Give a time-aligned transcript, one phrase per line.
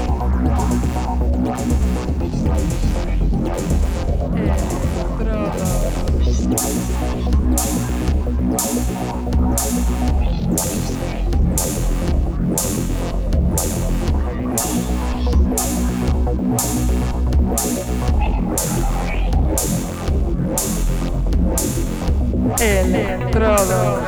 [22.59, 24.08] Electrodos.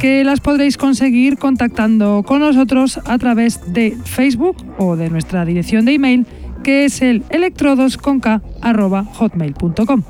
[0.00, 5.84] que las podréis conseguir contactando con nosotros a través de Facebook o de nuestra dirección
[5.84, 6.26] de email
[6.64, 10.02] que es el electrodosconk.hotmail.com.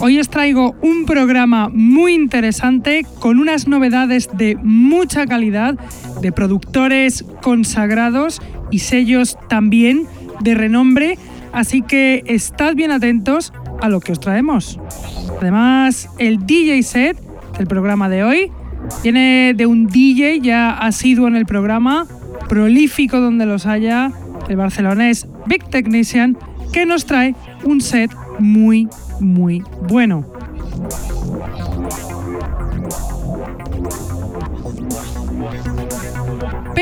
[0.00, 5.78] Hoy os traigo un programa muy interesante con unas novedades de mucha calidad,
[6.20, 8.42] de productores consagrados
[8.72, 10.08] y sellos también
[10.40, 11.16] de renombre
[11.52, 14.78] Así que estad bien atentos a lo que os traemos.
[15.40, 17.16] Además, el DJ set
[17.56, 18.52] del programa de hoy
[19.02, 22.06] viene de un DJ ya asiduo en el programa,
[22.48, 24.12] prolífico donde los haya,
[24.48, 26.36] el barcelonés Big Technician,
[26.72, 27.34] que nos trae
[27.64, 28.88] un set muy,
[29.20, 30.29] muy bueno.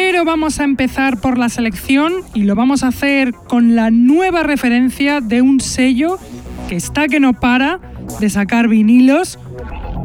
[0.00, 4.44] Pero vamos a empezar por la selección y lo vamos a hacer con la nueva
[4.44, 6.20] referencia de un sello
[6.69, 7.81] que está que no para
[8.20, 9.41] de sacar vinilos.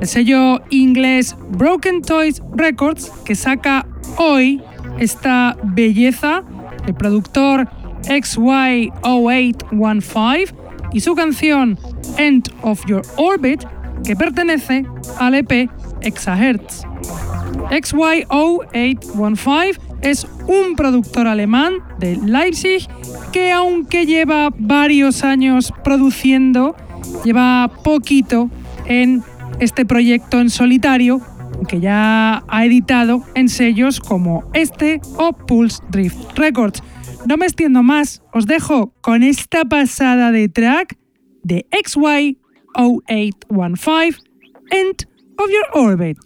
[0.01, 3.85] El sello inglés Broken Toys Records que saca
[4.17, 4.63] hoy
[4.97, 6.41] esta belleza.
[6.87, 7.69] El productor
[8.01, 10.55] XY0815
[10.91, 11.77] y su canción
[12.17, 13.63] End of Your Orbit
[14.03, 14.87] que pertenece
[15.19, 15.69] al EP
[16.01, 16.83] Exahertz.
[17.69, 22.87] XYO815 es un productor alemán de Leipzig
[23.31, 26.75] que aunque lleva varios años produciendo,
[27.23, 28.49] lleva poquito
[28.85, 29.21] en
[29.59, 31.21] este proyecto en solitario,
[31.67, 36.81] que ya ha editado en sellos como este o Pulse Drift Records.
[37.25, 40.97] No me extiendo más, os dejo con esta pasada de track
[41.43, 44.17] de XY0815,
[44.71, 46.17] End of Your Orbit.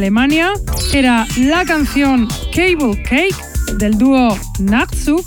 [0.00, 0.52] Alemania.
[0.94, 3.36] Era la canción Cable Cake
[3.76, 5.22] del dúo Nachzug,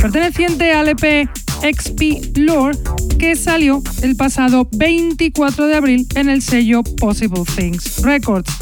[0.00, 1.28] perteneciente al EP
[1.62, 2.76] XP Lore,
[3.20, 8.52] que salió el pasado 24 de abril en el sello Possible Things Records.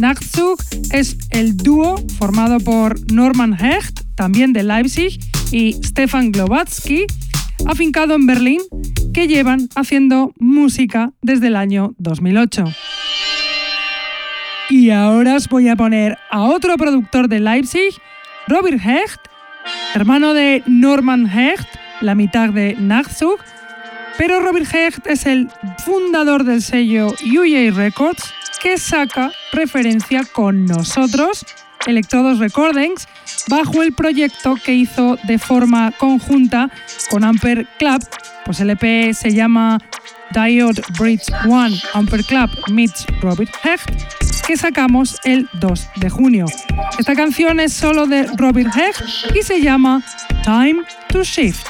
[0.00, 0.58] Nachzug
[0.90, 5.20] es el dúo formado por Norman Hecht, también de Leipzig,
[5.52, 7.04] y Stefan Globatsky,
[7.66, 8.62] afincado en Berlín,
[9.12, 12.64] que llevan haciendo música desde el año 2008.
[14.70, 18.00] Y ahora os voy a poner a otro productor de Leipzig,
[18.48, 19.20] Robert Hecht,
[19.94, 21.68] hermano de Norman Hecht,
[22.00, 23.38] la mitad de Nachzug,
[24.16, 25.50] pero Robert Hecht es el
[25.84, 31.44] fundador del sello UJ Records que saca referencia con nosotros,
[31.86, 33.06] Electrodos Recordings,
[33.48, 36.70] bajo el proyecto que hizo de forma conjunta
[37.10, 38.02] con Amper Club,
[38.46, 39.78] pues el EP se llama
[40.30, 46.46] Diode Bridge One Amper Club meets Robert Hecht, que sacamos el 2 de junio.
[46.98, 50.02] Esta canción es solo de Robert Hecht y se llama
[50.44, 51.66] Time to Shift.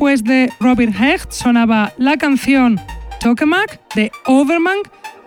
[0.00, 2.80] Después de Robin Hecht sonaba la canción
[3.20, 4.78] Tokamak de Overman,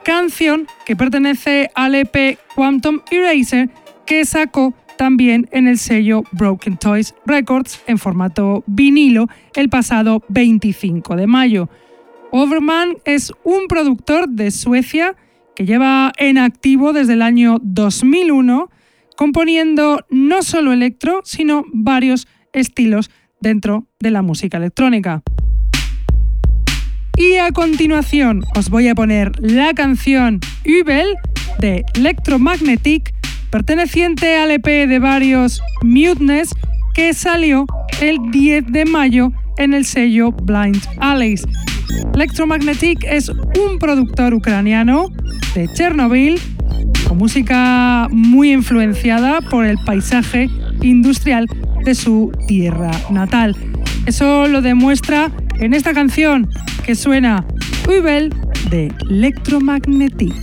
[0.04, 3.70] canción que pertenece al EP Quantum Eraser
[4.08, 11.18] que sacó también en el sello Broken Toys Records en formato vinilo el pasado 25
[11.18, 11.70] de mayo.
[12.32, 15.16] Overman es un productor de Suecia
[15.56, 18.72] que lleva en activo desde el año 2001,
[19.18, 23.12] componiendo no solo electro, sino varios estilos
[23.44, 25.22] dentro de la música electrónica.
[27.16, 31.06] Y a continuación os voy a poner la canción Übel
[31.60, 33.14] de Electromagnetic,
[33.52, 36.56] perteneciente al EP de varios Muteness
[36.96, 37.68] que salió
[38.02, 41.46] el 10 de mayo en el sello Blind Alleys.
[42.16, 45.10] Electromagnetic es un productor ucraniano
[45.54, 46.40] de Chernobyl
[47.08, 50.50] con música muy influenciada por el paisaje
[50.82, 51.48] industrial
[51.84, 53.56] de su tierra natal.
[54.06, 56.50] Eso lo demuestra en esta canción
[56.86, 57.46] que suena
[57.88, 58.34] Ubel
[58.70, 60.34] de Electromagnetic.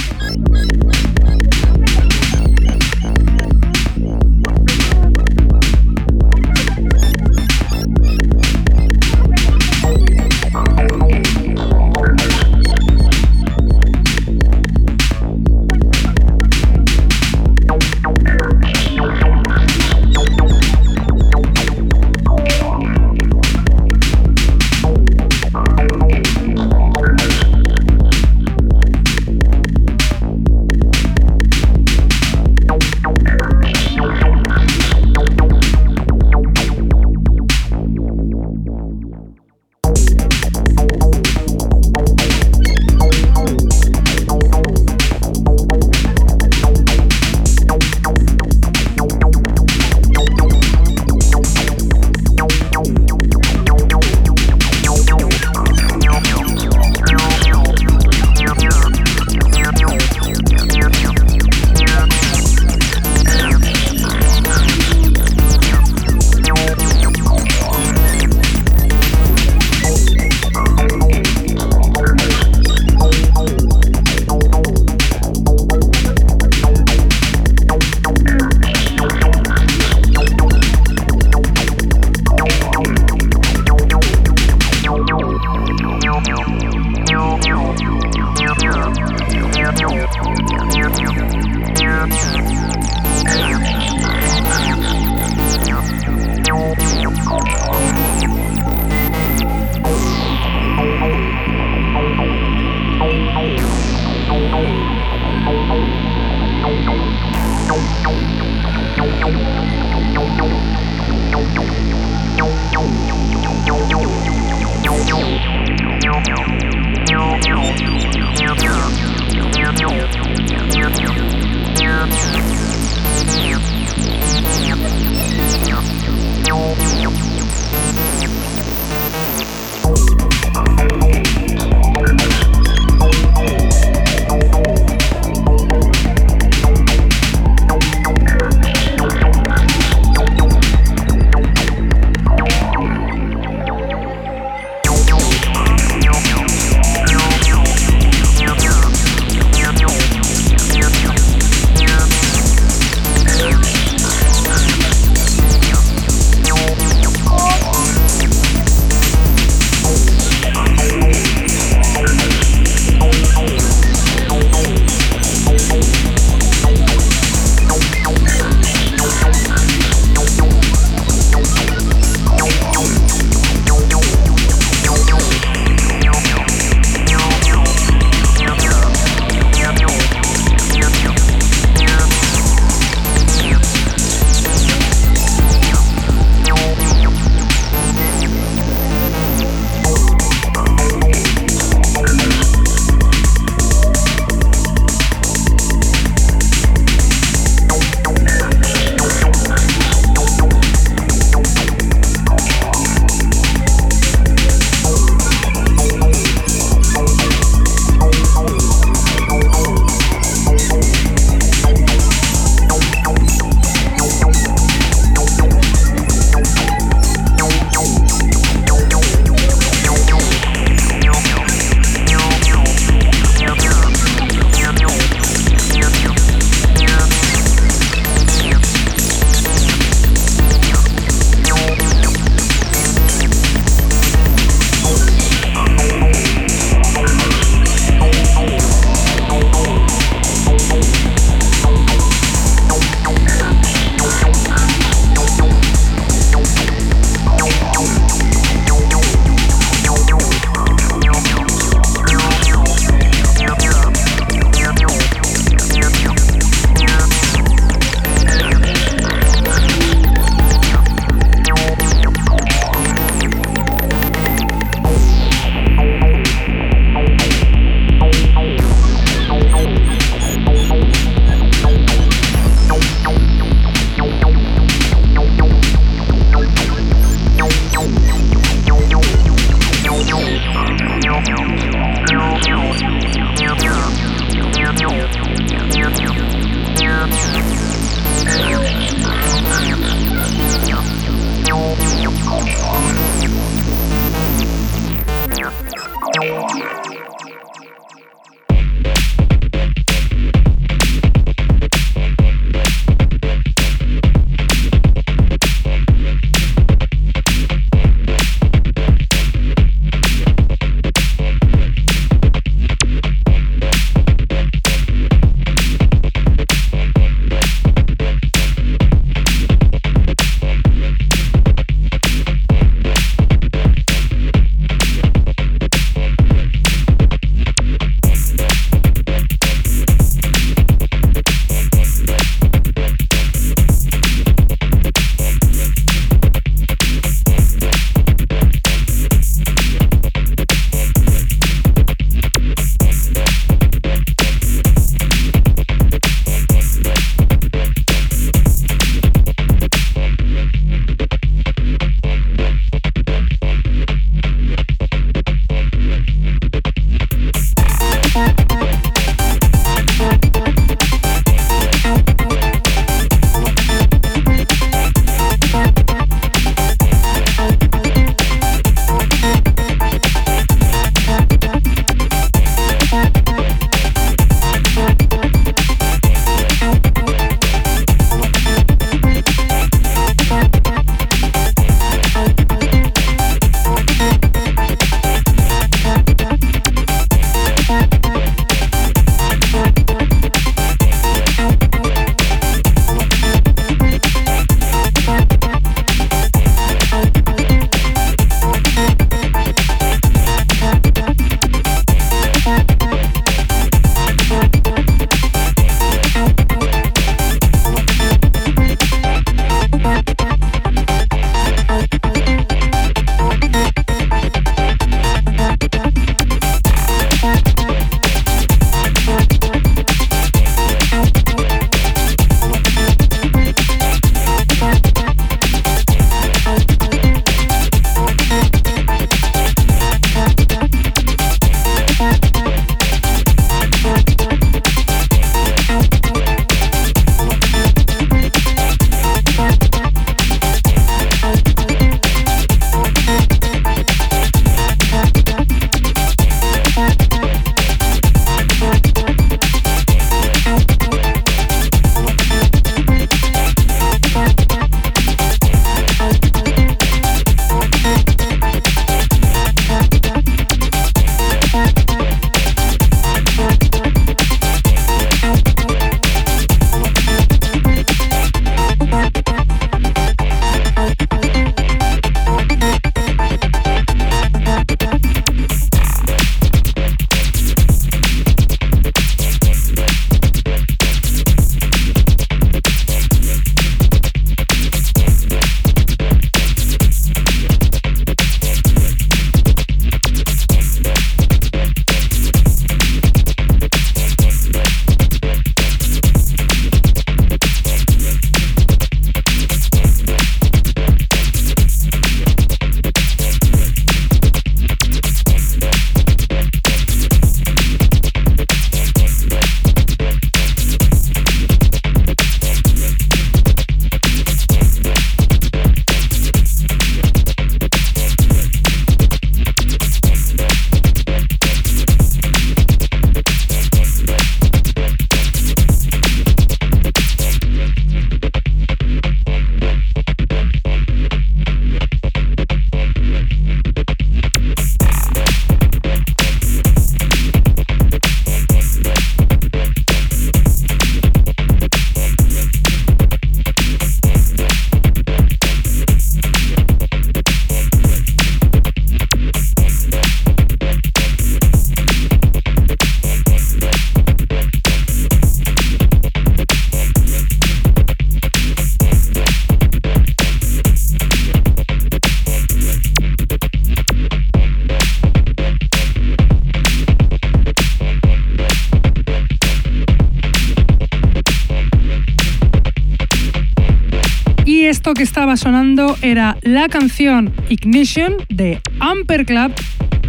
[575.21, 579.53] Estaba sonando era la canción Ignition de Amper Club,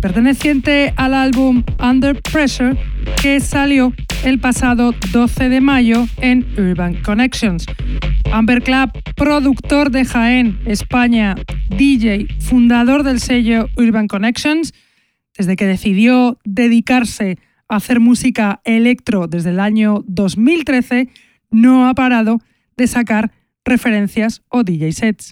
[0.01, 2.77] perteneciente al álbum Under Pressure,
[3.21, 3.91] que salió
[4.23, 7.65] el pasado 12 de mayo en Urban Connections.
[8.31, 11.35] Amber Club, productor de Jaén, España,
[11.67, 14.73] DJ, fundador del sello Urban Connections,
[15.37, 17.37] desde que decidió dedicarse
[17.67, 21.09] a hacer música electro desde el año 2013,
[21.49, 22.39] no ha parado
[22.77, 23.33] de sacar
[23.65, 25.31] referencias o DJ sets.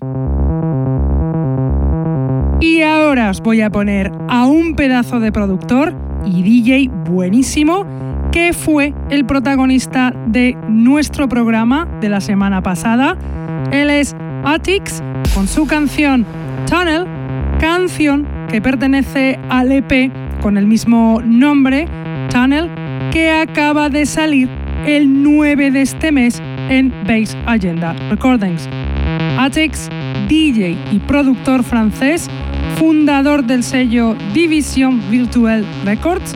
[2.61, 7.85] Y ahora os voy a poner a un pedazo de productor y DJ buenísimo
[8.31, 13.17] que fue el protagonista de nuestro programa de la semana pasada.
[13.71, 15.01] Él es Atix
[15.33, 16.25] con su canción
[16.69, 17.05] Tunnel,
[17.59, 20.11] canción que pertenece al EP
[20.41, 21.87] con el mismo nombre,
[22.29, 22.69] Tunnel,
[23.11, 24.49] que acaba de salir
[24.85, 28.69] el 9 de este mes en Base Agenda Recordings.
[29.37, 29.89] Atix,
[30.27, 32.29] DJ y productor francés,
[32.77, 36.33] fundador del sello Division Virtual Records,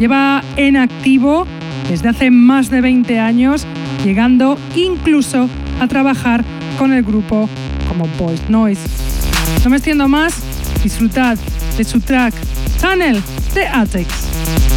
[0.00, 1.46] lleva en activo
[1.88, 3.66] desde hace más de 20 años,
[4.04, 5.48] llegando incluso
[5.80, 6.44] a trabajar
[6.78, 7.48] con el grupo
[7.88, 8.88] como Voice Noise.
[9.64, 10.34] No me extiendo más,
[10.82, 11.36] disfrutad
[11.76, 12.34] de su track
[12.80, 13.22] Tunnel
[13.54, 14.71] de Atex.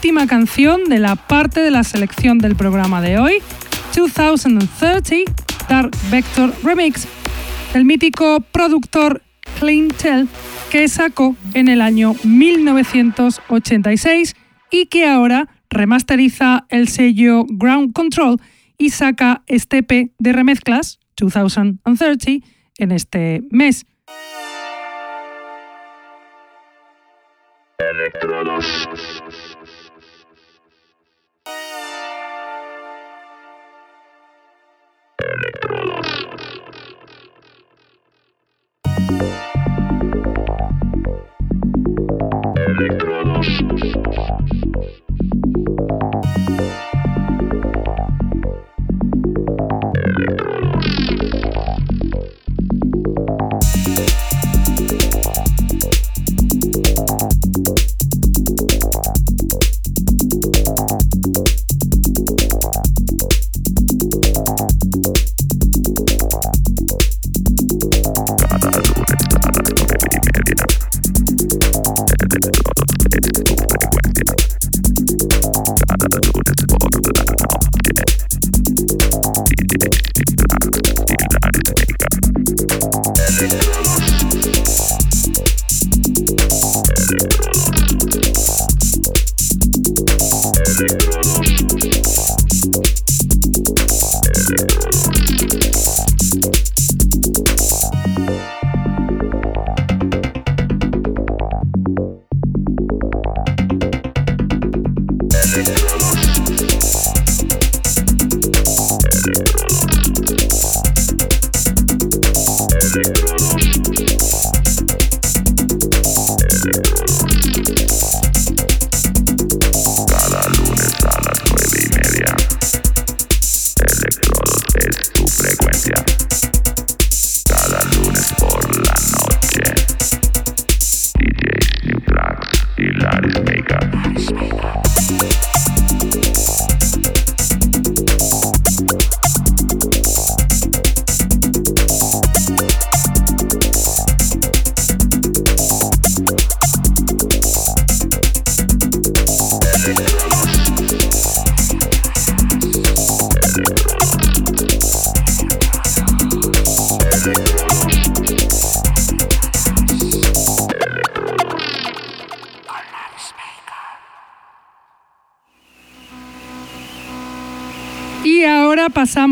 [0.00, 3.42] última canción de la parte de la selección del programa de hoy,
[3.94, 5.30] 2030
[5.68, 7.06] Dark Vector Remix,
[7.74, 9.22] del mítico productor
[9.58, 10.26] Clintel
[10.70, 14.36] que sacó en el año 1986
[14.70, 18.40] y que ahora remasteriza el sello Ground Control
[18.78, 22.46] y saca este P de remezclas 2030
[22.78, 23.84] en este mes.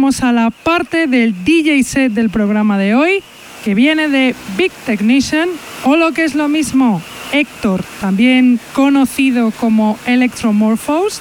[0.09, 3.23] A la parte del DJ set del programa de hoy,
[3.63, 5.51] que viene de Big Technician,
[5.85, 11.21] o lo que es lo mismo, Héctor, también conocido como Electromorphos,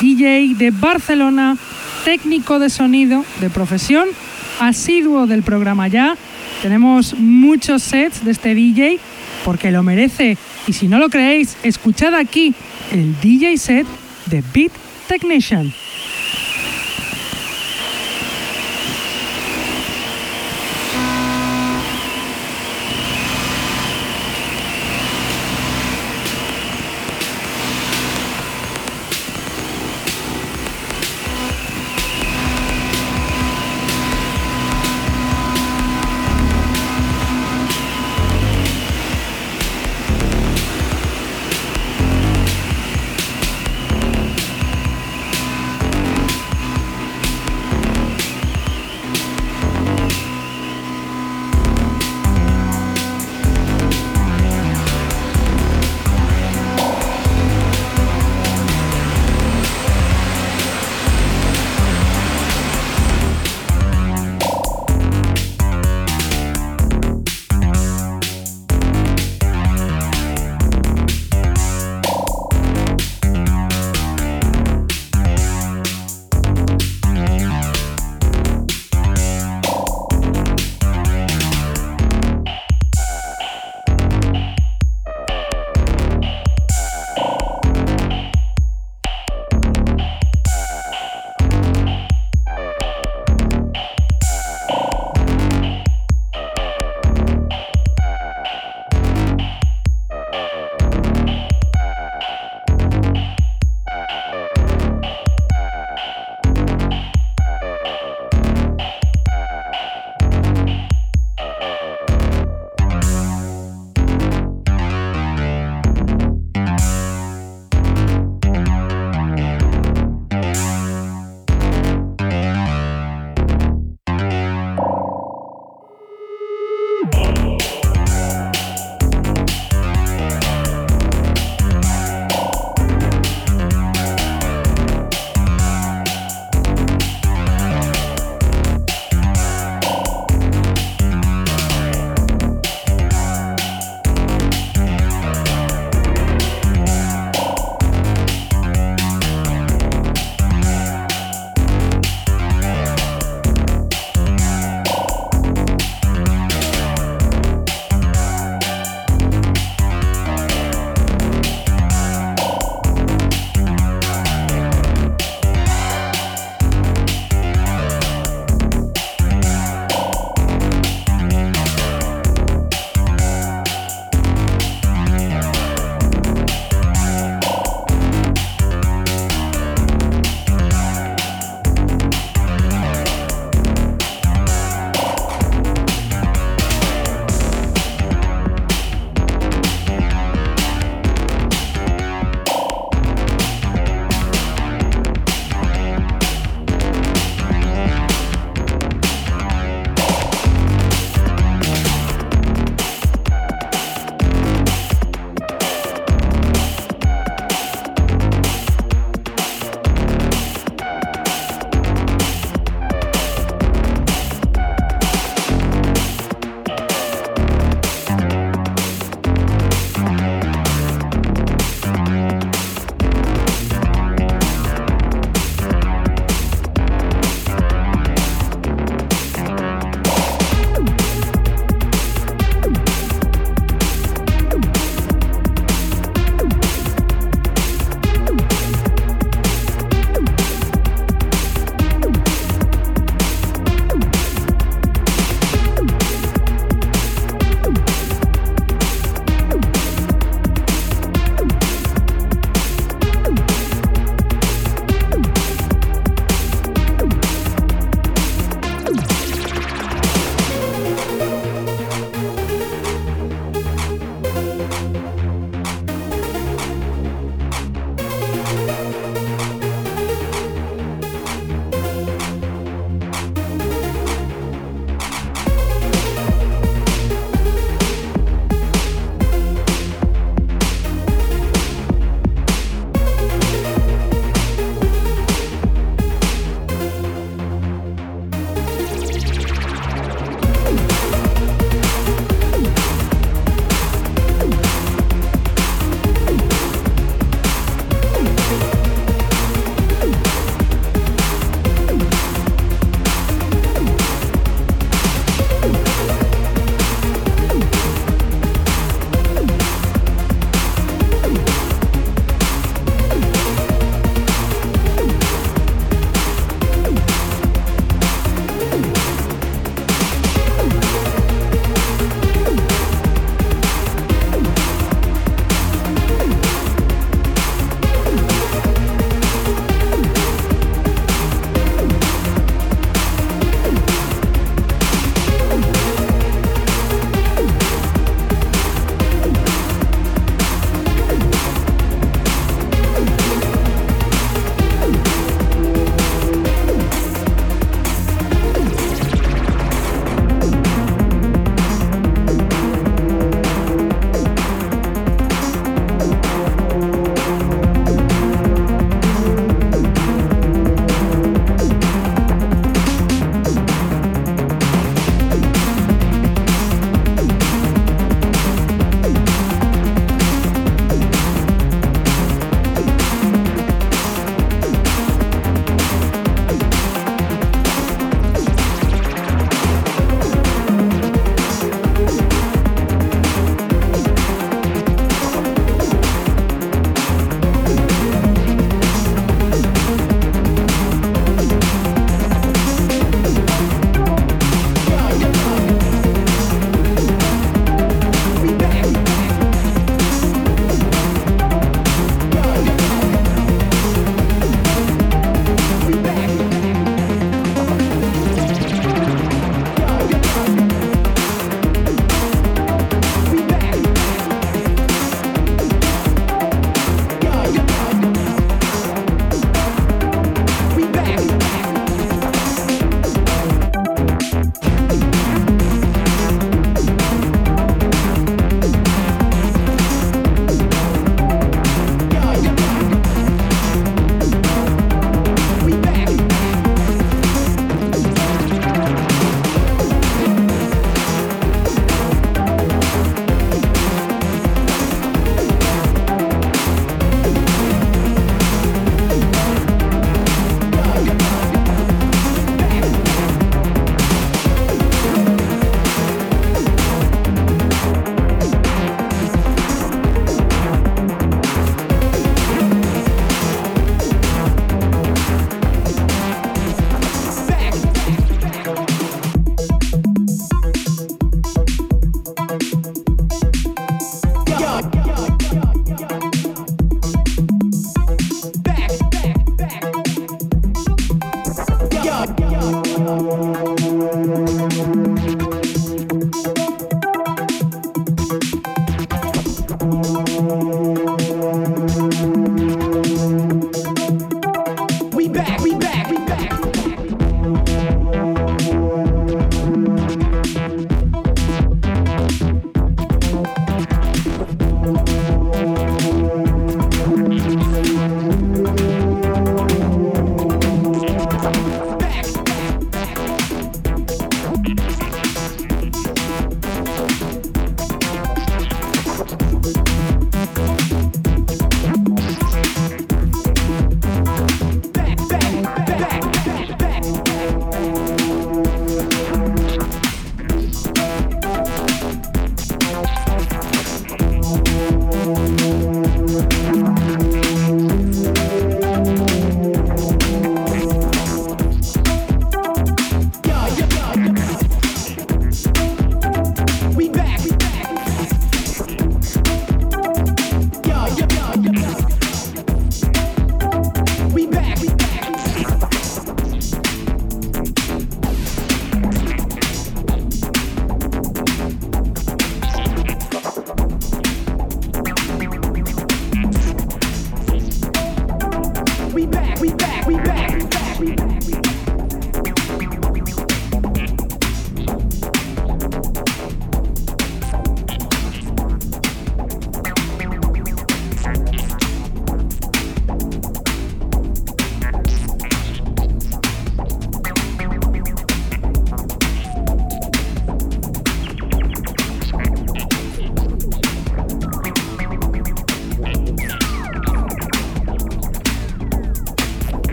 [0.00, 1.58] DJ de Barcelona,
[2.06, 4.08] técnico de sonido de profesión,
[4.60, 6.16] asiduo del programa ya.
[6.62, 8.98] Tenemos muchos sets de este DJ
[9.44, 10.38] porque lo merece.
[10.66, 12.54] Y si no lo creéis, escuchad aquí
[12.92, 13.86] el DJ set
[14.24, 14.72] de Beat
[15.06, 15.70] Technician.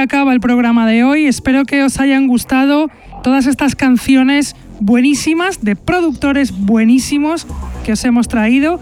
[0.00, 1.26] Acaba el programa de hoy.
[1.26, 2.90] Espero que os hayan gustado
[3.22, 7.46] todas estas canciones buenísimas de productores buenísimos
[7.84, 8.80] que os hemos traído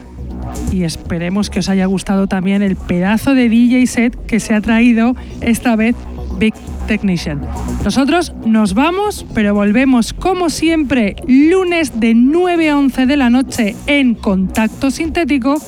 [0.73, 4.61] y esperemos que os haya gustado también el pedazo de DJ set que se ha
[4.61, 5.97] traído esta vez
[6.39, 6.55] Big
[6.87, 7.41] Technician.
[7.85, 13.77] Nosotros nos vamos, pero volvemos como siempre lunes de 9 a 11 de la noche
[13.87, 15.61] en Contacto Sintético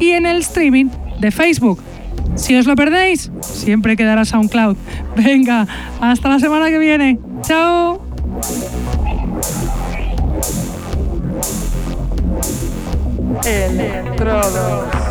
[0.00, 0.86] y en el streaming
[1.20, 1.80] de Facebook.
[2.34, 4.76] Si os lo perdéis, siempre quedará SoundCloud.
[5.16, 5.66] Venga,
[6.00, 7.18] hasta la semana que viene.
[7.42, 8.02] ¡Chao!
[13.44, 15.05] Electrodos.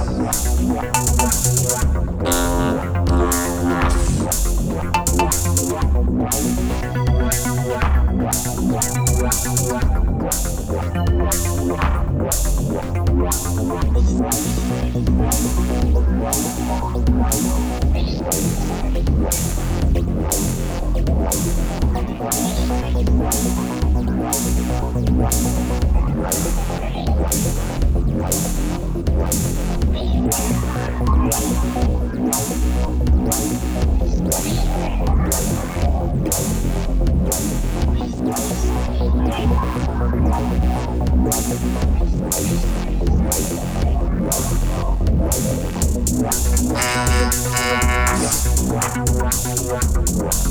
[50.15, 50.44] Wow.